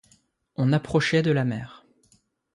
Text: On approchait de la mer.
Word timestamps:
On 0.55 0.73
approchait 0.73 1.21
de 1.21 1.29
la 1.29 1.45
mer. 1.45 1.85